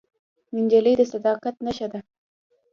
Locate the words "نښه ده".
1.65-1.99